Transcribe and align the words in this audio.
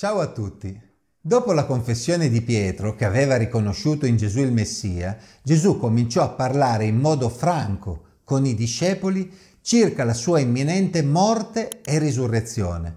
Ciao 0.00 0.20
a 0.20 0.28
tutti. 0.28 0.80
Dopo 1.20 1.50
la 1.50 1.64
confessione 1.64 2.28
di 2.28 2.40
Pietro, 2.40 2.94
che 2.94 3.04
aveva 3.04 3.36
riconosciuto 3.36 4.06
in 4.06 4.16
Gesù 4.16 4.38
il 4.38 4.52
Messia, 4.52 5.18
Gesù 5.42 5.76
cominciò 5.76 6.22
a 6.22 6.28
parlare 6.28 6.84
in 6.84 6.98
modo 6.98 7.28
franco 7.28 8.20
con 8.22 8.46
i 8.46 8.54
discepoli 8.54 9.28
circa 9.60 10.04
la 10.04 10.14
sua 10.14 10.38
imminente 10.38 11.02
morte 11.02 11.80
e 11.82 11.98
risurrezione. 11.98 12.96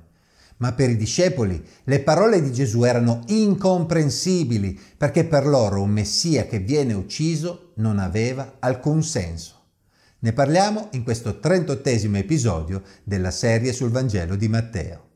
Ma 0.58 0.74
per 0.74 0.92
i 0.92 0.96
discepoli 0.96 1.66
le 1.86 2.02
parole 2.02 2.40
di 2.40 2.54
Gesù 2.54 2.84
erano 2.84 3.24
incomprensibili 3.30 4.80
perché 4.96 5.26
per 5.26 5.48
loro 5.48 5.82
un 5.82 5.90
Messia 5.90 6.46
che 6.46 6.60
viene 6.60 6.94
ucciso 6.94 7.72
non 7.78 7.98
aveva 7.98 8.58
alcun 8.60 9.02
senso. 9.02 9.56
Ne 10.20 10.34
parliamo 10.34 10.90
in 10.92 11.02
questo 11.02 11.40
38 11.40 11.90
episodio 12.16 12.84
della 13.04 13.32
serie 13.32 13.74
sul 13.74 13.90
Vangelo 13.90 14.36
di 14.36 14.48
Matteo. 14.48 15.10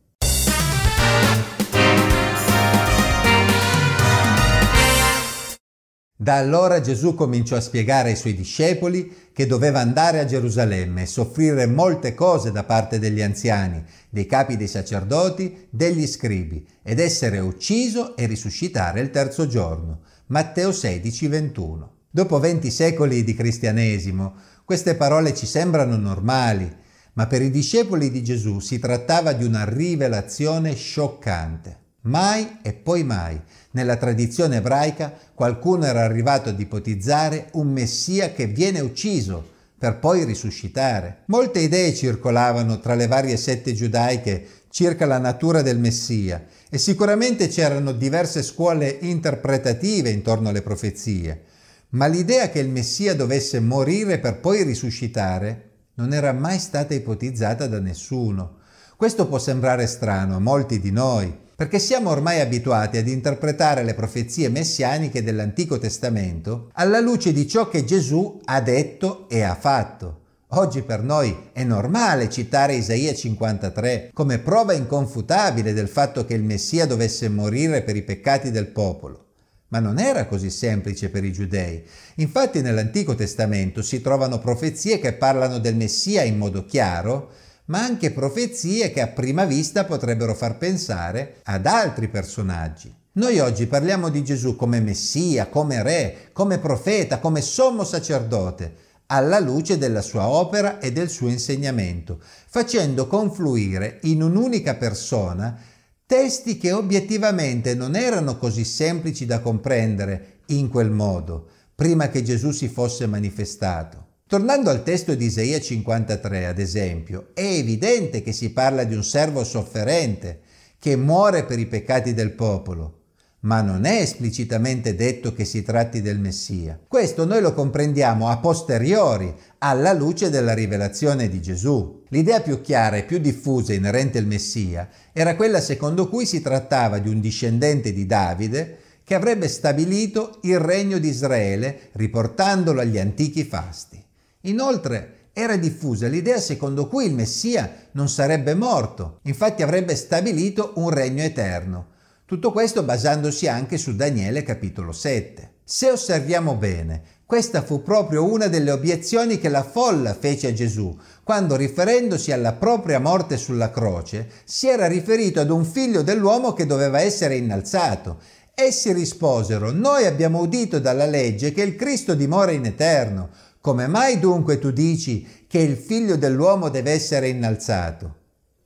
Da 6.18 6.38
allora 6.38 6.80
Gesù 6.80 7.14
cominciò 7.14 7.58
a 7.58 7.62
spiegare 7.62 8.08
ai 8.08 8.16
suoi 8.16 8.34
discepoli 8.34 9.30
che 9.34 9.46
doveva 9.46 9.82
andare 9.82 10.20
a 10.20 10.26
Gerusalemme 10.26 11.02
e 11.02 11.08
soffrire 11.08 11.68
molte 11.68 12.14
cose 12.14 12.54
da 12.54 12.64
parte 12.64 13.00
degli 13.00 13.22
anziani, 13.22 13.84
dei 14.10 14.26
capi 14.26 14.56
dei 14.56 14.70
sacerdoti, 14.70 15.68
degli 15.70 16.08
scribi, 16.08 16.66
ed 16.84 17.00
essere 17.00 17.40
ucciso 17.40 18.16
e 18.16 18.28
risuscitare 18.28 19.02
il 19.02 19.10
terzo 19.10 19.46
giorno. 19.46 20.04
Matteo 20.28 20.72
16, 20.72 21.28
21. 21.28 21.92
Dopo 22.10 22.40
venti 22.40 22.72
secoli 22.72 23.26
di 23.26 23.34
cristianesimo, 23.34 24.36
queste 24.64 24.96
parole 24.96 25.36
ci 25.36 25.46
sembrano 25.46 25.98
normali, 25.98 26.74
ma 27.16 27.28
per 27.28 27.42
i 27.42 27.52
discepoli 27.52 28.10
di 28.10 28.24
Gesù 28.24 28.60
si 28.60 28.80
trattava 28.80 29.34
di 29.34 29.44
una 29.44 29.66
rivelazione 29.66 30.76
scioccante. 30.76 31.84
Mai 32.06 32.60
e 32.62 32.74
poi 32.74 33.04
mai 33.04 33.40
nella 33.72 33.96
tradizione 33.96 34.58
ebraica 34.58 35.12
qualcuno 35.34 35.86
era 35.86 36.04
arrivato 36.04 36.50
ad 36.50 36.60
ipotizzare 36.60 37.48
un 37.54 37.72
Messia 37.72 38.32
che 38.32 38.46
viene 38.46 38.80
ucciso 38.80 39.54
per 39.76 39.98
poi 39.98 40.24
risuscitare. 40.24 41.24
Molte 41.26 41.62
idee 41.62 41.96
circolavano 41.96 42.80
tra 42.80 42.94
le 42.94 43.08
varie 43.08 43.38
sette 43.38 43.74
giudaiche 43.74 44.48
circa 44.70 45.08
la 45.08 45.18
natura 45.18 45.64
del 45.64 45.80
Messia 45.80 46.46
e 46.70 46.78
sicuramente 46.78 47.48
c'erano 47.48 47.92
diverse 47.92 48.44
scuole 48.44 48.98
interpretative 49.02 50.10
intorno 50.12 50.50
alle 50.50 50.62
profezie, 50.62 51.42
ma 51.90 52.06
l'idea 52.06 52.50
che 52.50 52.60
il 52.60 52.70
Messia 52.70 53.16
dovesse 53.16 53.60
morire 53.60 54.20
per 54.20 54.40
poi 54.40 54.62
risuscitare 54.62 55.70
non 55.96 56.14
era 56.14 56.34
mai 56.34 56.60
stata 56.60 56.94
ipotizzata 56.94 57.66
da 57.66 57.80
nessuno. 57.80 58.58
Questo 58.96 59.28
può 59.28 59.40
sembrare 59.40 59.88
strano 59.88 60.36
a 60.36 60.40
molti 60.40 60.80
di 60.80 60.92
noi, 60.92 61.44
perché 61.56 61.80
siamo 61.80 62.10
ormai 62.10 62.42
abituati 62.42 62.98
ad 62.98 63.08
interpretare 63.08 63.84
le 63.84 63.94
profezie 63.94 64.50
messianiche 64.50 65.24
dell'Antico 65.24 65.78
Testamento 65.78 66.70
alla 66.74 67.00
luce 67.00 67.32
di 67.32 67.48
ciò 67.48 67.70
che 67.70 67.86
Gesù 67.86 68.42
ha 68.44 68.60
detto 68.60 69.30
e 69.30 69.42
ha 69.42 69.56
fatto. 69.56 70.24
Oggi 70.50 70.84
per 70.84 71.02
noi 71.02 71.50
è 71.54 71.64
normale 71.64 72.30
citare 72.30 72.76
Isaia 72.76 73.14
53 73.14 74.12
come 74.14 74.40
prova 74.40 74.74
inconfutabile 74.74 75.74
del 75.74 75.88
fatto 75.88 76.26
che 76.26 76.34
il 76.34 76.44
Messia 76.44 76.86
dovesse 76.86 77.30
morire 77.30 77.82
per 77.82 77.96
i 77.96 78.04
peccati 78.04 78.52
del 78.52 78.68
popolo. 78.68 79.24
Ma 79.70 79.80
non 79.80 79.98
era 79.98 80.28
così 80.28 80.50
semplice 80.50 81.10
per 81.10 81.24
i 81.24 81.34
giudei. 81.34 81.84
Infatti 82.16 82.62
nell'Antico 82.62 83.16
Testamento 83.16 83.82
si 83.82 84.02
trovano 84.02 84.40
profezie 84.40 85.00
che 85.00 85.14
parlano 85.14 85.58
del 85.58 85.76
Messia 85.76 86.22
in 86.24 86.38
modo 86.38 86.66
chiaro, 86.66 87.32
ma 87.66 87.82
anche 87.82 88.12
profezie 88.12 88.92
che 88.92 89.02
a 89.02 89.08
prima 89.08 89.46
vista 89.46 89.86
potrebbero 89.86 90.34
far 90.36 90.58
pensare 90.58 91.38
ad 91.44 91.66
altri 91.66 92.08
personaggi. 92.08 92.94
Noi 93.14 93.40
oggi 93.40 93.66
parliamo 93.66 94.10
di 94.10 94.24
Gesù 94.24 94.56
come 94.56 94.82
Messia, 94.82 95.48
come 95.48 95.82
Re, 95.82 96.30
come 96.34 96.60
profeta, 96.60 97.20
come 97.20 97.42
sommo 97.42 97.84
sacerdote, 97.84 98.84
alla 99.08 99.40
luce 99.40 99.78
della 99.78 100.02
sua 100.02 100.28
opera 100.28 100.80
e 100.80 100.92
del 100.92 101.10
suo 101.10 101.30
insegnamento, 101.30 102.20
facendo 102.22 103.08
confluire 103.08 104.00
in 104.04 104.22
un'unica 104.22 104.76
persona 104.76 105.58
testi 106.06 106.58
che 106.58 106.72
obiettivamente 106.72 107.74
non 107.74 107.96
erano 107.96 108.38
così 108.38 108.64
semplici 108.64 109.26
da 109.26 109.40
comprendere 109.40 110.40
in 110.48 110.70
quel 110.70 110.92
modo, 110.92 111.48
prima 111.74 112.10
che 112.10 112.22
Gesù 112.22 112.52
si 112.52 112.68
fosse 112.68 113.08
manifestato. 113.08 114.06
Tornando 114.28 114.72
al 114.72 114.82
testo 114.82 115.14
di 115.14 115.26
Isaia 115.26 115.60
53, 115.60 116.48
ad 116.48 116.58
esempio, 116.58 117.28
è 117.36 117.44
evidente 117.44 118.24
che 118.24 118.32
si 118.32 118.50
parla 118.50 118.84
di 118.84 118.96
un 118.96 119.04
servo 119.04 119.44
sofferente 119.44 120.40
che 120.80 120.96
muore 120.96 121.46
per 121.46 121.60
i 121.60 121.68
peccati 121.68 122.16
del 122.16 122.32
popolo, 122.32 123.02
ma 123.42 123.62
non 123.62 123.86
è 123.86 124.02
esplicitamente 124.02 124.96
detto 124.96 125.32
che 125.32 125.46
si 125.46 125.62
tratti 125.62 126.02
del 126.02 126.18
Messia. 126.18 126.80
Questo 126.88 127.24
noi 127.24 127.40
lo 127.40 127.54
comprendiamo 127.54 128.28
a 128.28 128.40
posteriori, 128.40 129.32
alla 129.60 129.94
luce 129.94 130.32
della 130.32 130.56
rivelazione 130.56 131.30
di 131.30 131.40
Gesù. 131.40 132.02
L'idea 132.08 132.42
più 132.42 132.62
chiara 132.62 132.96
e 132.96 133.04
più 133.04 133.20
diffusa 133.20 133.74
inerente 133.74 134.18
al 134.18 134.26
Messia 134.26 134.90
era 135.14 135.36
quella 135.36 135.62
secondo 135.62 136.10
cui 136.10 136.26
si 136.26 136.42
trattava 136.42 136.98
di 136.98 137.10
un 137.10 137.20
discendente 137.20 137.94
di 137.94 138.08
Davide 138.08 138.78
che 139.04 139.14
avrebbe 139.14 139.48
stabilito 139.48 140.40
il 140.42 140.58
regno 140.58 140.98
di 140.98 141.10
Israele 141.10 141.90
riportandolo 141.92 142.82
agli 142.82 142.98
antichi 142.98 143.44
fasti. 143.44 144.05
Inoltre 144.46 145.30
era 145.34 145.56
diffusa 145.56 146.08
l'idea 146.08 146.40
secondo 146.40 146.88
cui 146.88 147.06
il 147.06 147.14
Messia 147.14 147.88
non 147.92 148.10
sarebbe 148.10 148.54
morto, 148.54 149.20
infatti 149.24 149.64
avrebbe 149.64 149.96
stabilito 149.96 150.74
un 150.76 150.90
regno 150.90 151.24
eterno. 151.24 151.94
Tutto 152.26 152.52
questo 152.52 152.84
basandosi 152.84 153.48
anche 153.48 153.78
su 153.78 153.96
Daniele 153.96 154.44
capitolo 154.44 154.92
7. 154.92 155.52
Se 155.64 155.90
osserviamo 155.90 156.56
bene, 156.56 157.02
questa 157.26 157.64
fu 157.64 157.82
proprio 157.82 158.24
una 158.24 158.48
delle 158.48 158.72
obiezioni 158.72 159.40
che 159.40 159.50
la 159.50 159.64
folla 159.64 160.14
fece 160.14 160.48
a 160.48 160.54
Gesù, 160.54 160.96
quando 161.24 161.56
riferendosi 161.56 162.32
alla 162.32 162.54
propria 162.54 163.00
morte 163.00 163.38
sulla 163.38 163.72
croce, 163.72 164.30
si 164.44 164.68
era 164.68 164.88
riferito 164.88 165.40
ad 165.40 165.50
un 165.50 165.66
figlio 165.66 166.04
dell'uomo 166.04 166.54
che 166.54 166.68
doveva 166.68 167.00
essere 167.02 167.36
innalzato. 167.36 168.20
Essi 168.54 168.94
risposero, 168.94 169.72
noi 169.72 170.06
abbiamo 170.06 170.40
udito 170.40 170.80
dalla 170.80 171.06
legge 171.06 171.52
che 171.52 171.62
il 171.62 171.76
Cristo 171.76 172.14
dimora 172.14 172.52
in 172.52 172.66
eterno. 172.66 173.30
Come 173.66 173.88
mai 173.88 174.20
dunque 174.20 174.60
tu 174.60 174.70
dici 174.70 175.46
che 175.48 175.58
il 175.58 175.76
figlio 175.76 176.18
dell'uomo 176.18 176.70
deve 176.70 176.92
essere 176.92 177.30
innalzato? 177.30 178.16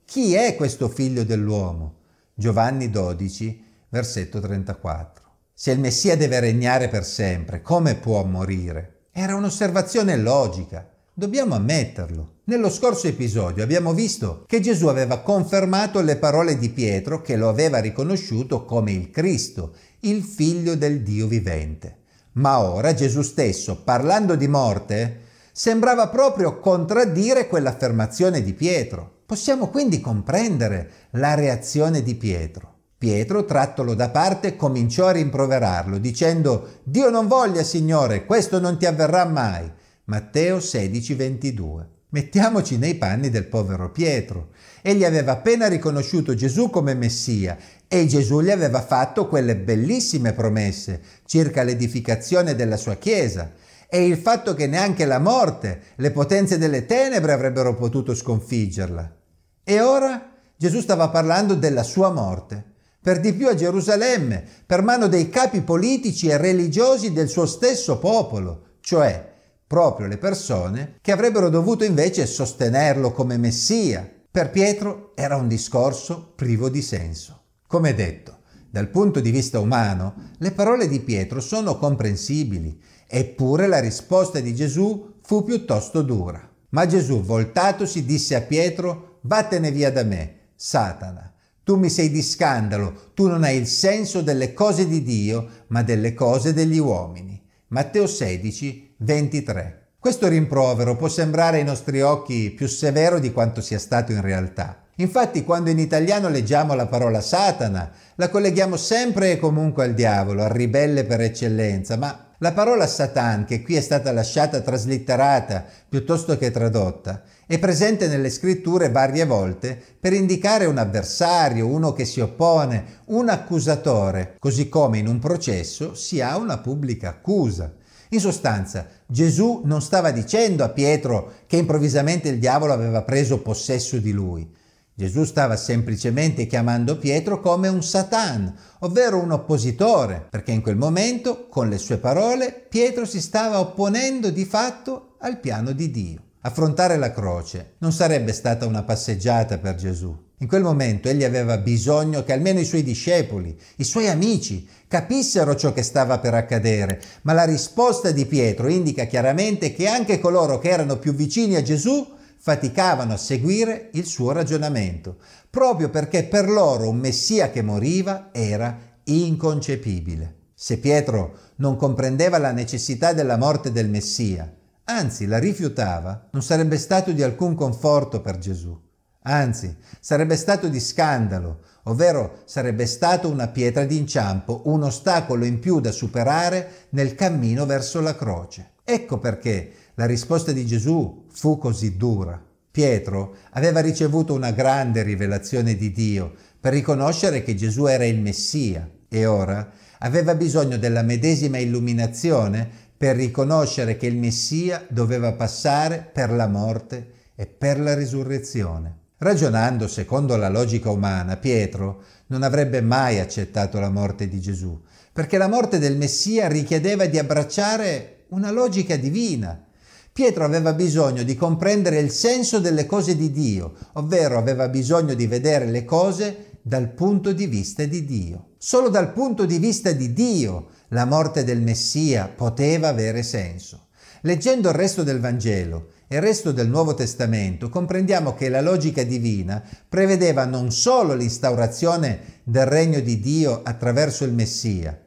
Chi 0.04 0.34
è 0.34 0.54
questo 0.54 0.90
figlio 0.90 1.24
dell'uomo? 1.24 2.00
Giovanni 2.34 2.90
12, 2.90 3.64
versetto 3.88 4.40
34. 4.40 5.24
Se 5.54 5.70
il 5.70 5.78
Messia 5.78 6.18
deve 6.18 6.38
regnare 6.40 6.88
per 6.88 7.06
sempre, 7.06 7.62
come 7.62 7.94
può 7.94 8.22
morire? 8.24 9.04
Era 9.10 9.36
un'osservazione 9.36 10.18
logica. 10.18 10.86
Dobbiamo 11.14 11.54
ammetterlo. 11.54 12.40
Nello 12.44 12.68
scorso 12.68 13.06
episodio 13.06 13.62
abbiamo 13.62 13.94
visto 13.94 14.44
che 14.46 14.60
Gesù 14.60 14.88
aveva 14.88 15.20
confermato 15.20 16.02
le 16.02 16.16
parole 16.16 16.58
di 16.58 16.68
Pietro 16.68 17.22
che 17.22 17.36
lo 17.36 17.48
aveva 17.48 17.78
riconosciuto 17.78 18.66
come 18.66 18.92
il 18.92 19.10
Cristo, 19.10 19.76
il 20.00 20.22
figlio 20.22 20.76
del 20.76 21.00
Dio 21.00 21.26
vivente. 21.26 21.99
Ma 22.32 22.60
ora 22.60 22.94
Gesù 22.94 23.22
stesso, 23.22 23.82
parlando 23.82 24.36
di 24.36 24.46
morte, 24.46 25.20
sembrava 25.52 26.08
proprio 26.08 26.60
contraddire 26.60 27.48
quell'affermazione 27.48 28.42
di 28.42 28.52
Pietro. 28.52 29.18
Possiamo 29.26 29.68
quindi 29.68 30.00
comprendere 30.00 30.90
la 31.10 31.34
reazione 31.34 32.02
di 32.02 32.14
Pietro. 32.14 32.74
Pietro, 32.96 33.44
trattolo 33.44 33.94
da 33.94 34.10
parte, 34.10 34.56
cominciò 34.56 35.06
a 35.06 35.12
rimproverarlo, 35.12 35.98
dicendo 35.98 36.80
Dio 36.82 37.10
non 37.10 37.26
voglia, 37.26 37.62
Signore, 37.62 38.26
questo 38.26 38.60
non 38.60 38.78
ti 38.78 38.86
avverrà 38.86 39.24
mai. 39.24 39.70
Matteo 40.04 40.60
16, 40.60 41.14
22. 41.14 41.88
Mettiamoci 42.12 42.76
nei 42.76 42.96
panni 42.96 43.30
del 43.30 43.46
povero 43.46 43.92
Pietro. 43.92 44.48
Egli 44.82 45.04
aveva 45.04 45.32
appena 45.32 45.68
riconosciuto 45.68 46.34
Gesù 46.34 46.68
come 46.68 46.94
Messia 46.94 47.56
e 47.86 48.06
Gesù 48.06 48.40
gli 48.40 48.50
aveva 48.50 48.82
fatto 48.82 49.28
quelle 49.28 49.54
bellissime 49.56 50.32
promesse 50.32 51.00
circa 51.24 51.62
l'edificazione 51.62 52.56
della 52.56 52.76
sua 52.76 52.96
Chiesa 52.96 53.52
e 53.88 54.04
il 54.04 54.16
fatto 54.16 54.54
che 54.54 54.66
neanche 54.66 55.04
la 55.04 55.20
morte, 55.20 55.82
le 55.96 56.10
potenze 56.10 56.58
delle 56.58 56.84
tenebre 56.84 57.32
avrebbero 57.32 57.76
potuto 57.76 58.12
sconfiggerla. 58.12 59.16
E 59.62 59.80
ora 59.80 60.32
Gesù 60.56 60.80
stava 60.80 61.10
parlando 61.10 61.54
della 61.54 61.84
sua 61.84 62.10
morte, 62.10 62.64
per 63.00 63.20
di 63.20 63.32
più 63.32 63.46
a 63.46 63.54
Gerusalemme, 63.54 64.44
per 64.66 64.82
mano 64.82 65.06
dei 65.06 65.28
capi 65.28 65.60
politici 65.60 66.26
e 66.26 66.36
religiosi 66.36 67.12
del 67.12 67.28
suo 67.28 67.46
stesso 67.46 67.98
popolo, 67.98 68.78
cioè 68.80 69.29
proprio 69.70 70.08
le 70.08 70.18
persone 70.18 70.96
che 71.00 71.12
avrebbero 71.12 71.48
dovuto 71.48 71.84
invece 71.84 72.26
sostenerlo 72.26 73.12
come 73.12 73.36
Messia. 73.36 74.04
Per 74.28 74.50
Pietro 74.50 75.12
era 75.14 75.36
un 75.36 75.46
discorso 75.46 76.32
privo 76.34 76.68
di 76.68 76.82
senso. 76.82 77.42
Come 77.68 77.94
detto, 77.94 78.38
dal 78.68 78.88
punto 78.88 79.20
di 79.20 79.30
vista 79.30 79.60
umano, 79.60 80.32
le 80.38 80.50
parole 80.50 80.88
di 80.88 80.98
Pietro 80.98 81.38
sono 81.38 81.78
comprensibili, 81.78 82.82
eppure 83.06 83.68
la 83.68 83.78
risposta 83.78 84.40
di 84.40 84.56
Gesù 84.56 85.18
fu 85.22 85.44
piuttosto 85.44 86.02
dura. 86.02 86.50
Ma 86.70 86.86
Gesù, 86.86 87.22
voltatosi, 87.22 88.04
disse 88.04 88.34
a 88.34 88.40
Pietro, 88.40 89.18
Vattene 89.20 89.70
via 89.70 89.92
da 89.92 90.02
me, 90.02 90.48
Satana. 90.56 91.32
tu 91.62 91.76
mi 91.76 91.90
sei 91.90 92.10
di 92.10 92.22
scandalo, 92.22 93.12
tu 93.14 93.28
non 93.28 93.44
hai 93.44 93.56
il 93.56 93.68
senso 93.68 94.20
delle 94.20 94.52
cose 94.52 94.88
di 94.88 95.04
Dio, 95.04 95.48
ma 95.68 95.84
delle 95.84 96.12
cose 96.12 96.52
degli 96.52 96.78
uomini. 96.78 97.40
Matteo 97.68 98.08
16, 98.08 98.89
23. 99.02 99.92
Questo 99.98 100.28
rimprovero 100.28 100.94
può 100.94 101.08
sembrare 101.08 101.56
ai 101.56 101.64
nostri 101.64 102.02
occhi 102.02 102.50
più 102.50 102.66
severo 102.68 103.18
di 103.18 103.32
quanto 103.32 103.62
sia 103.62 103.78
stato 103.78 104.12
in 104.12 104.20
realtà. 104.20 104.82
Infatti 104.96 105.42
quando 105.42 105.70
in 105.70 105.78
italiano 105.78 106.28
leggiamo 106.28 106.74
la 106.74 106.86
parola 106.86 107.22
Satana, 107.22 107.90
la 108.16 108.28
colleghiamo 108.28 108.76
sempre 108.76 109.32
e 109.32 109.38
comunque 109.38 109.84
al 109.84 109.94
diavolo, 109.94 110.42
al 110.42 110.50
ribelle 110.50 111.04
per 111.04 111.22
eccellenza, 111.22 111.96
ma 111.96 112.26
la 112.40 112.52
parola 112.52 112.86
Satan, 112.86 113.46
che 113.46 113.62
qui 113.62 113.76
è 113.76 113.80
stata 113.80 114.12
lasciata 114.12 114.60
traslitterata 114.60 115.64
piuttosto 115.88 116.36
che 116.36 116.50
tradotta, 116.50 117.22
è 117.46 117.58
presente 117.58 118.06
nelle 118.06 118.28
scritture 118.28 118.90
varie 118.90 119.24
volte 119.24 119.82
per 119.98 120.12
indicare 120.12 120.66
un 120.66 120.76
avversario, 120.76 121.66
uno 121.66 121.94
che 121.94 122.04
si 122.04 122.20
oppone, 122.20 123.00
un 123.06 123.30
accusatore, 123.30 124.36
così 124.38 124.68
come 124.68 124.98
in 124.98 125.06
un 125.06 125.18
processo 125.18 125.94
si 125.94 126.20
ha 126.20 126.36
una 126.36 126.58
pubblica 126.58 127.08
accusa. 127.08 127.72
In 128.12 128.20
sostanza, 128.20 128.88
Gesù 129.06 129.62
non 129.64 129.80
stava 129.80 130.10
dicendo 130.10 130.64
a 130.64 130.70
Pietro 130.70 131.32
che 131.46 131.56
improvvisamente 131.56 132.28
il 132.28 132.40
diavolo 132.40 132.72
aveva 132.72 133.02
preso 133.02 133.40
possesso 133.40 133.98
di 133.98 134.10
lui. 134.10 134.52
Gesù 134.92 135.24
stava 135.24 135.56
semplicemente 135.56 136.46
chiamando 136.46 136.98
Pietro 136.98 137.40
come 137.40 137.68
un 137.68 137.82
Satan, 137.82 138.52
ovvero 138.80 139.18
un 139.18 139.30
oppositore, 139.30 140.26
perché 140.28 140.50
in 140.50 140.60
quel 140.60 140.76
momento, 140.76 141.46
con 141.48 141.68
le 141.68 141.78
sue 141.78 141.98
parole, 141.98 142.66
Pietro 142.68 143.06
si 143.06 143.20
stava 143.20 143.60
opponendo 143.60 144.30
di 144.30 144.44
fatto 144.44 145.14
al 145.20 145.38
piano 145.38 145.70
di 145.70 145.90
Dio. 145.90 146.22
Affrontare 146.42 146.96
la 146.96 147.12
croce 147.12 147.74
non 147.78 147.92
sarebbe 147.92 148.32
stata 148.32 148.64
una 148.64 148.82
passeggiata 148.82 149.58
per 149.58 149.74
Gesù. 149.74 150.16
In 150.38 150.48
quel 150.48 150.62
momento 150.62 151.10
egli 151.10 151.22
aveva 151.22 151.58
bisogno 151.58 152.24
che 152.24 152.32
almeno 152.32 152.60
i 152.60 152.64
suoi 152.64 152.82
discepoli, 152.82 153.54
i 153.76 153.84
suoi 153.84 154.08
amici, 154.08 154.66
capissero 154.88 155.54
ciò 155.54 155.74
che 155.74 155.82
stava 155.82 156.18
per 156.18 156.32
accadere, 156.32 156.98
ma 157.22 157.34
la 157.34 157.44
risposta 157.44 158.10
di 158.10 158.24
Pietro 158.24 158.68
indica 158.68 159.04
chiaramente 159.04 159.74
che 159.74 159.86
anche 159.86 160.18
coloro 160.18 160.58
che 160.58 160.70
erano 160.70 160.96
più 160.96 161.12
vicini 161.12 161.56
a 161.56 161.62
Gesù 161.62 162.16
faticavano 162.38 163.12
a 163.12 163.18
seguire 163.18 163.90
il 163.92 164.06
suo 164.06 164.32
ragionamento, 164.32 165.18
proprio 165.50 165.90
perché 165.90 166.24
per 166.24 166.48
loro 166.48 166.88
un 166.88 166.96
Messia 166.96 167.50
che 167.50 167.60
moriva 167.60 168.30
era 168.32 168.78
inconcepibile. 169.04 170.36
Se 170.54 170.78
Pietro 170.78 171.36
non 171.56 171.76
comprendeva 171.76 172.38
la 172.38 172.52
necessità 172.52 173.12
della 173.12 173.36
morte 173.36 173.72
del 173.72 173.90
Messia, 173.90 174.50
anzi 174.90 175.26
la 175.26 175.38
rifiutava, 175.38 176.28
non 176.32 176.42
sarebbe 176.42 176.76
stato 176.76 177.12
di 177.12 177.22
alcun 177.22 177.54
conforto 177.54 178.20
per 178.20 178.38
Gesù. 178.38 178.78
Anzi, 179.22 179.76
sarebbe 180.00 180.36
stato 180.36 180.68
di 180.68 180.80
scandalo, 180.80 181.60
ovvero 181.84 182.42
sarebbe 182.46 182.86
stato 182.86 183.28
una 183.28 183.48
pietra 183.48 183.84
d'inciampo, 183.84 184.62
un 184.64 184.82
ostacolo 184.82 185.44
in 185.44 185.58
più 185.60 185.80
da 185.80 185.92
superare 185.92 186.86
nel 186.90 187.14
cammino 187.14 187.66
verso 187.66 188.00
la 188.00 188.16
croce. 188.16 188.72
Ecco 188.82 189.18
perché 189.18 189.72
la 189.94 190.06
risposta 190.06 190.52
di 190.52 190.66
Gesù 190.66 191.26
fu 191.30 191.58
così 191.58 191.96
dura. 191.96 192.42
Pietro 192.70 193.36
aveva 193.50 193.80
ricevuto 193.80 194.32
una 194.32 194.52
grande 194.52 195.02
rivelazione 195.02 195.74
di 195.76 195.92
Dio 195.92 196.32
per 196.58 196.72
riconoscere 196.72 197.42
che 197.42 197.54
Gesù 197.54 197.86
era 197.86 198.04
il 198.04 198.20
Messia 198.20 198.88
e 199.08 199.26
ora 199.26 199.70
aveva 199.98 200.34
bisogno 200.34 200.78
della 200.78 201.02
medesima 201.02 201.58
illuminazione 201.58 202.79
per 203.00 203.16
riconoscere 203.16 203.96
che 203.96 204.06
il 204.06 204.18
Messia 204.18 204.84
doveva 204.90 205.32
passare 205.32 206.06
per 206.12 206.30
la 206.30 206.46
morte 206.46 207.12
e 207.34 207.46
per 207.46 207.80
la 207.80 207.94
risurrezione. 207.94 208.94
Ragionando 209.16 209.88
secondo 209.88 210.36
la 210.36 210.50
logica 210.50 210.90
umana, 210.90 211.38
Pietro 211.38 212.02
non 212.26 212.42
avrebbe 212.42 212.82
mai 212.82 213.18
accettato 213.18 213.80
la 213.80 213.88
morte 213.88 214.28
di 214.28 214.38
Gesù, 214.38 214.78
perché 215.14 215.38
la 215.38 215.48
morte 215.48 215.78
del 215.78 215.96
Messia 215.96 216.46
richiedeva 216.48 217.06
di 217.06 217.18
abbracciare 217.18 218.24
una 218.28 218.50
logica 218.50 218.96
divina. 218.96 219.64
Pietro 220.12 220.44
aveva 220.44 220.74
bisogno 220.74 221.22
di 221.22 221.34
comprendere 221.36 222.00
il 222.00 222.10
senso 222.10 222.58
delle 222.58 222.84
cose 222.84 223.16
di 223.16 223.32
Dio, 223.32 223.76
ovvero 223.94 224.36
aveva 224.36 224.68
bisogno 224.68 225.14
di 225.14 225.26
vedere 225.26 225.64
le 225.64 225.86
cose 225.86 226.58
dal 226.60 226.90
punto 226.90 227.32
di 227.32 227.46
vista 227.46 227.82
di 227.86 228.04
Dio. 228.04 228.48
Solo 228.58 228.90
dal 228.90 229.12
punto 229.12 229.46
di 229.46 229.56
vista 229.56 229.90
di 229.92 230.12
Dio 230.12 230.66
la 230.90 231.04
morte 231.04 231.44
del 231.44 231.60
Messia 231.60 232.28
poteva 232.28 232.88
avere 232.88 233.22
senso. 233.22 233.88
Leggendo 234.22 234.68
il 234.68 234.74
resto 234.74 235.02
del 235.02 235.20
Vangelo 235.20 235.92
e 236.06 236.16
il 236.16 236.22
resto 236.22 236.52
del 236.52 236.68
Nuovo 236.68 236.94
Testamento 236.94 237.68
comprendiamo 237.68 238.34
che 238.34 238.48
la 238.48 238.60
logica 238.60 239.02
divina 239.02 239.62
prevedeva 239.88 240.44
non 240.44 240.70
solo 240.70 241.14
l'instaurazione 241.14 242.40
del 242.42 242.66
regno 242.66 243.00
di 243.00 243.18
Dio 243.18 243.62
attraverso 243.62 244.24
il 244.24 244.32
Messia, 244.32 245.00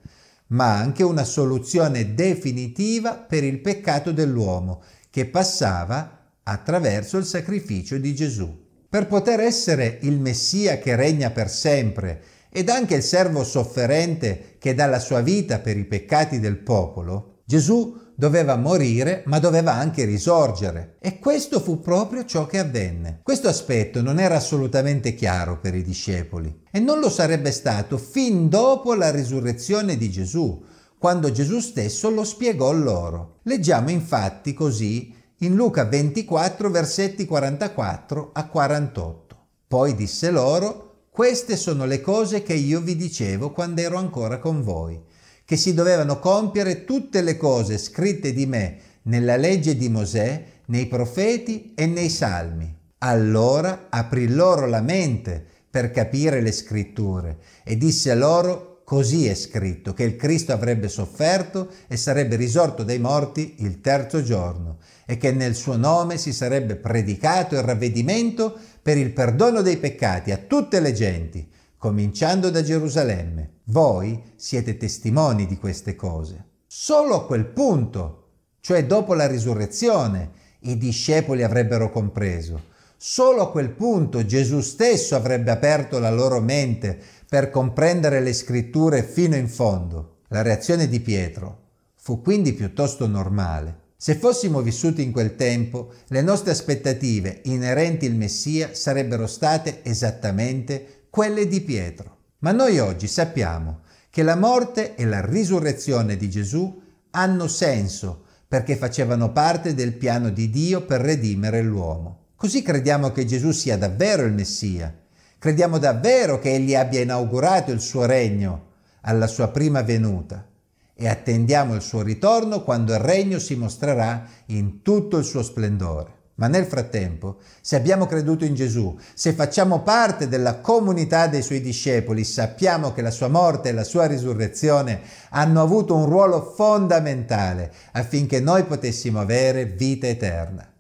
ma 0.48 0.78
anche 0.78 1.04
una 1.04 1.26
soluzione 1.26 2.14
definitiva 2.14 3.16
per 3.16 3.44
il 3.44 3.60
peccato 3.60 4.12
dell'uomo 4.12 4.82
che 5.10 5.26
passava 5.26 6.20
attraverso 6.44 7.18
il 7.18 7.26
sacrificio 7.26 7.98
di 7.98 8.16
Gesù. 8.16 8.62
Per 8.90 9.08
poter 9.08 9.42
essere 9.42 10.00
il 10.02 10.20
Messia 10.20 10.78
che 10.78 10.96
regna 10.96 11.30
per 11.30 11.50
sempre 11.50 12.22
ed 12.54 12.70
anche 12.70 12.96
il 12.96 13.04
servo 13.04 13.44
sofferente 13.44 14.58
che 14.60 14.76
dà 14.76 14.86
la 14.86 15.00
sua 15.00 15.22
vita 15.22 15.58
per 15.58 15.76
i 15.76 15.86
peccati 15.86 16.40
del 16.40 16.60
popolo, 16.60 17.42
Gesù 17.46 18.00
doveva 18.16 18.56
morire, 18.56 19.24
ma 19.26 19.40
doveva 19.40 19.74
anche 19.74 20.06
risorgere. 20.06 20.98
E 21.00 21.18
questo 21.18 21.60
fu 21.60 21.82
proprio 21.82 22.26
ciò 22.26 22.46
che 22.46 22.60
avvenne. 22.60 23.22
Questo 23.24 23.48
aspetto 23.48 24.02
non 24.02 24.20
era 24.20 24.36
assolutamente 24.36 25.16
chiaro 25.16 25.60
per 25.60 25.74
i 25.74 25.84
discepoli 25.84 26.62
e 26.72 26.80
non 26.80 27.00
lo 27.00 27.10
sarebbe 27.10 27.52
stato 27.52 27.98
fin 27.98 28.50
dopo 28.50 28.94
la 28.94 29.10
risurrezione 29.10 29.98
di 29.98 30.12
Gesù, 30.12 30.64
quando 31.00 31.32
Gesù 31.32 31.60
stesso 31.60 32.10
lo 32.12 32.24
spiegò 32.24 32.72
loro. 32.72 33.40
Leggiamo 33.44 33.90
infatti 33.90 34.54
così 34.54 35.14
in 35.40 35.56
Luca 35.56 35.84
24 35.86 36.70
versetti 36.70 37.26
44 37.26 38.30
a 38.32 38.48
48. 38.48 39.38
Poi 39.68 39.96
disse 39.96 40.30
loro, 40.30 40.93
queste 41.14 41.58
sono 41.58 41.86
le 41.86 42.02
cose 42.02 42.42
che 42.42 42.56
io 42.56 42.82
vi 42.82 42.96
dicevo 42.96 43.52
quando 43.52 43.82
ero 43.82 43.98
ancora 43.98 44.40
con 44.40 44.64
voi 44.64 45.00
che 45.46 45.56
si 45.58 45.76
dovevano 45.76 46.18
compiere 46.18 46.86
tutte 46.86 47.22
le 47.22 47.38
cose 47.38 47.78
scritte 47.78 48.34
di 48.34 48.48
me 48.48 48.78
nella 49.04 49.36
legge 49.36 49.76
di 49.76 49.90
Mosè, 49.90 50.44
nei 50.66 50.88
profeti 50.88 51.74
e 51.76 51.86
nei 51.86 52.10
salmi. 52.10 52.76
Allora 52.98 53.90
aprì 53.92 54.28
loro 54.28 54.66
la 54.66 54.82
mente 54.82 55.46
per 55.70 55.92
capire 55.92 56.42
le 56.42 56.52
scritture 56.52 57.38
e 57.64 57.78
disse 57.78 58.16
loro 58.16 58.73
Così 58.86 59.28
è 59.28 59.34
scritto 59.34 59.94
che 59.94 60.04
il 60.04 60.18
Cristo 60.18 60.52
avrebbe 60.52 60.90
sofferto 60.90 61.70
e 61.88 61.96
sarebbe 61.96 62.36
risorto 62.36 62.84
dai 62.84 63.00
morti 63.00 63.56
il 63.60 63.80
terzo 63.80 64.22
giorno 64.22 64.80
e 65.06 65.18
che 65.18 65.32
nel 65.32 65.56
suo 65.56 65.78
nome 65.78 66.18
si 66.18 66.34
sarebbe 66.34 66.76
predicato 66.76 67.56
il 67.56 67.64
ravvedimento 67.64 68.58
per 68.82 68.98
il 68.98 69.12
perdono 69.12 69.62
dei 69.62 69.78
peccati 69.78 70.32
a 70.32 70.38
tutte 70.38 70.82
le 70.82 70.92
genti, 70.92 71.50
cominciando 71.78 72.50
da 72.50 72.62
Gerusalemme. 72.62 73.62
Voi 73.66 74.22
siete 74.36 74.76
testimoni 74.76 75.46
di 75.46 75.58
queste 75.58 75.96
cose. 75.96 76.46
Solo 76.68 77.16
a 77.16 77.26
quel 77.26 77.46
punto, 77.46 78.32
cioè 78.60 78.86
dopo 78.86 79.14
la 79.14 79.28
risurrezione, 79.28 80.32
i 80.62 80.78
discepoli 80.78 81.44
avrebbero 81.44 81.90
compreso. 81.90 82.72
Solo 83.06 83.42
a 83.42 83.52
quel 83.52 83.72
punto 83.72 84.26
Gesù 84.26 84.62
stesso 84.62 85.18
avrebbe 85.18 85.52
aperto 85.52 86.00
la 86.00 86.10
loro 86.10 86.40
mente 86.40 86.98
per 87.28 87.50
comprendere 87.50 88.22
le 88.22 88.32
scritture 88.32 89.04
fino 89.04 89.36
in 89.36 89.50
fondo. 89.50 90.20
La 90.30 90.42
reazione 90.42 90.88
di 90.88 91.02
Pietro 91.02 91.64
fu 91.96 92.22
quindi 92.22 92.54
piuttosto 92.54 93.06
normale. 93.06 93.80
Se 93.98 94.16
fossimo 94.16 94.62
vissuti 94.62 95.04
in 95.04 95.12
quel 95.12 95.36
tempo, 95.36 95.92
le 96.08 96.22
nostre 96.22 96.52
aspettative 96.52 97.42
inerenti 97.44 98.06
al 98.06 98.14
Messia 98.14 98.74
sarebbero 98.74 99.28
state 99.28 99.82
esattamente 99.84 101.08
quelle 101.10 101.46
di 101.46 101.60
Pietro. 101.60 102.20
Ma 102.40 102.54
noi 102.54 102.80
oggi 102.80 103.08
sappiamo 103.08 103.82
che 104.10 104.24
la 104.24 104.38
morte 104.38 104.96
e 104.96 105.04
la 105.04 105.20
risurrezione 105.20 106.16
di 106.16 106.30
Gesù 106.30 106.82
hanno 107.12 107.48
senso 107.50 108.24
perché 108.48 108.78
facevano 108.78 109.34
parte 109.34 109.74
del 109.74 109.92
piano 109.92 110.30
di 110.30 110.50
Dio 110.50 110.86
per 110.86 111.02
redimere 111.02 111.62
l'uomo. 111.62 112.23
Così 112.44 112.62
crediamo 112.62 113.14
che 113.14 113.24
Gesù 113.24 113.52
sia 113.52 113.78
davvero 113.78 114.26
il 114.26 114.34
Messia. 114.34 114.94
Crediamo 115.40 115.78
davvero 115.78 116.40
che 116.40 116.52
Egli 116.52 116.76
abbia 116.76 117.00
inaugurato 117.00 117.72
il 117.72 117.80
suo 117.80 118.06
regno 118.06 118.72
alla 119.04 119.28
sua 119.28 119.48
prima 119.48 119.82
venuta 119.82 120.46
e 120.94 121.08
attendiamo 121.08 121.74
il 121.74 121.82
suo 121.82 122.02
ritorno 122.02 122.62
quando 122.62 122.92
il 122.92 123.00
regno 123.00 123.40
si 123.40 123.56
mostrerà 123.56 124.28
in 124.48 124.82
tutto 124.82 125.20
il 125.20 125.24
suo 125.24 125.42
splendore. 125.42 126.12
Ma 126.36 126.48
nel 126.48 126.66
frattempo, 126.66 127.38
se 127.62 127.78
abbiamo 127.78 128.08
creduto 128.08 128.44
in 128.44 128.56
Gesù, 128.56 128.94
se 129.14 129.32
facciamo 129.32 129.82
parte 129.82 130.28
della 130.28 130.60
comunità 130.60 131.28
dei 131.28 131.44
suoi 131.44 131.62
discepoli, 131.62 132.26
sappiamo 132.26 132.92
che 132.92 133.02
la 133.02 133.12
sua 133.12 133.30
morte 133.30 133.70
e 133.70 133.72
la 133.72 133.86
sua 133.86 134.06
risurrezione 134.06 135.00
hanno 135.30 135.62
avuto 135.62 135.96
un 135.96 136.08
ruolo 136.08 136.42
fondamentale 136.42 137.72
affinché 137.94 138.42
noi 138.42 138.66
potessimo 138.66 139.22
avere 139.22 139.64
vita 139.64 140.08
eterna. 140.08 140.72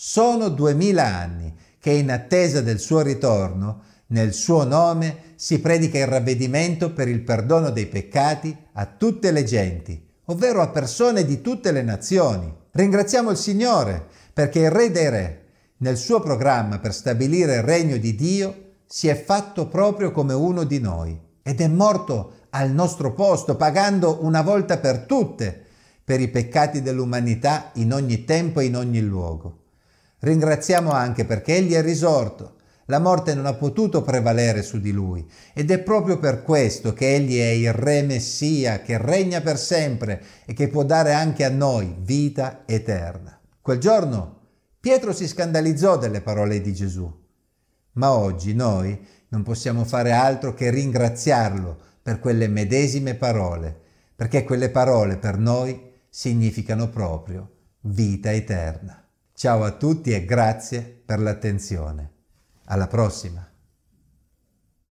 Sono 0.00 0.48
duemila 0.48 1.04
anni 1.04 1.52
che 1.80 1.90
in 1.90 2.12
attesa 2.12 2.60
del 2.60 2.78
suo 2.78 3.00
ritorno, 3.00 3.82
nel 4.10 4.32
suo 4.32 4.62
nome, 4.62 5.32
si 5.34 5.58
predica 5.58 5.98
il 5.98 6.06
ravvedimento 6.06 6.92
per 6.92 7.08
il 7.08 7.20
perdono 7.22 7.70
dei 7.70 7.86
peccati 7.86 8.56
a 8.74 8.86
tutte 8.86 9.32
le 9.32 9.42
genti, 9.42 10.00
ovvero 10.26 10.62
a 10.62 10.68
persone 10.68 11.24
di 11.24 11.40
tutte 11.40 11.72
le 11.72 11.82
nazioni. 11.82 12.48
Ringraziamo 12.70 13.32
il 13.32 13.36
Signore 13.36 14.06
perché 14.32 14.60
il 14.60 14.70
Re 14.70 14.92
dei 14.92 15.10
Re, 15.10 15.44
nel 15.78 15.96
suo 15.96 16.20
programma 16.20 16.78
per 16.78 16.94
stabilire 16.94 17.56
il 17.56 17.62
regno 17.62 17.96
di 17.96 18.14
Dio, 18.14 18.74
si 18.86 19.08
è 19.08 19.20
fatto 19.20 19.66
proprio 19.66 20.12
come 20.12 20.32
uno 20.32 20.62
di 20.62 20.78
noi 20.78 21.20
ed 21.42 21.60
è 21.60 21.66
morto 21.66 22.34
al 22.50 22.70
nostro 22.70 23.14
posto, 23.14 23.56
pagando 23.56 24.18
una 24.22 24.42
volta 24.42 24.78
per 24.78 25.06
tutte 25.06 25.64
per 26.04 26.20
i 26.20 26.28
peccati 26.28 26.82
dell'umanità 26.82 27.72
in 27.74 27.92
ogni 27.92 28.24
tempo 28.24 28.60
e 28.60 28.66
in 28.66 28.76
ogni 28.76 29.00
luogo. 29.00 29.57
Ringraziamo 30.20 30.90
anche 30.90 31.24
perché 31.24 31.56
Egli 31.56 31.74
è 31.74 31.82
risorto. 31.82 32.54
La 32.86 32.98
morte 32.98 33.34
non 33.34 33.44
ha 33.46 33.54
potuto 33.54 34.02
prevalere 34.02 34.62
su 34.62 34.80
di 34.80 34.92
lui 34.92 35.26
ed 35.52 35.70
è 35.70 35.78
proprio 35.78 36.18
per 36.18 36.42
questo 36.42 36.94
che 36.94 37.14
Egli 37.14 37.38
è 37.38 37.48
il 37.48 37.72
Re 37.72 38.02
Messia 38.02 38.80
che 38.80 38.96
regna 38.96 39.42
per 39.42 39.58
sempre 39.58 40.22
e 40.46 40.54
che 40.54 40.68
può 40.68 40.84
dare 40.84 41.12
anche 41.12 41.44
a 41.44 41.50
noi 41.50 41.94
vita 41.98 42.62
eterna. 42.64 43.38
Quel 43.60 43.78
giorno 43.78 44.36
Pietro 44.80 45.12
si 45.12 45.26
scandalizzò 45.26 45.98
delle 45.98 46.22
parole 46.22 46.60
di 46.60 46.72
Gesù, 46.72 47.12
ma 47.94 48.12
oggi 48.12 48.54
noi 48.54 48.98
non 49.30 49.42
possiamo 49.42 49.84
fare 49.84 50.12
altro 50.12 50.54
che 50.54 50.70
ringraziarlo 50.70 51.76
per 52.00 52.20
quelle 52.20 52.48
medesime 52.48 53.14
parole, 53.14 53.76
perché 54.14 54.44
quelle 54.44 54.70
parole 54.70 55.18
per 55.18 55.36
noi 55.36 55.92
significano 56.08 56.88
proprio 56.88 57.50
vita 57.80 58.32
eterna. 58.32 59.07
Ciao 59.38 59.62
a 59.62 59.70
tutti 59.70 60.10
e 60.12 60.24
grazie 60.24 60.80
per 60.82 61.20
l'attenzione. 61.20 62.10
Alla 62.64 62.88
prossima! 62.88 63.48